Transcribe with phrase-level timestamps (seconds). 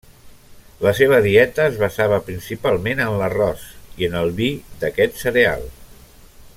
[0.85, 3.67] La seva dieta es basava principalment en l'arròs
[4.03, 4.49] i en el vi
[4.85, 5.69] d'aquest cereal.